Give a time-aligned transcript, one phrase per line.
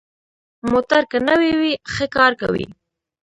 [0.71, 2.65] موټر که نوي وي، ښه کار کوي.